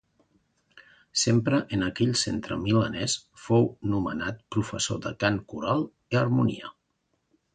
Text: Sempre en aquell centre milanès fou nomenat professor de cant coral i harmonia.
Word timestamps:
Sempre 1.23 1.57
en 1.77 1.83
aquell 1.87 2.13
centre 2.21 2.57
milanès 2.61 3.17
fou 3.43 3.69
nomenat 3.93 4.41
professor 4.57 5.01
de 5.05 5.13
cant 5.25 5.37
coral 5.53 5.87
i 6.17 6.21
harmonia. 6.23 6.73